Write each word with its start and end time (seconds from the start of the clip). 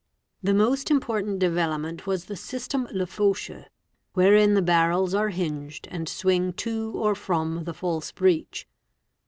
The 0.41 0.55
most 0.55 0.89
important 0.89 1.37
development 1.37 2.07
was 2.07 2.25
the 2.25 2.35
"system 2.35 2.87
Lefau 2.87 3.35
cheux'', 3.35 3.69
wherein 4.13 4.55
the 4.55 4.61
barrels 4.63 5.13
are 5.13 5.29
hinged 5.29 5.87
and 5.91 6.09
swing 6.09 6.53
to 6.53 6.93
or 6.95 7.13
from 7.13 7.65
the 7.65 7.73
false 7.75 8.11
breech. 8.11 8.67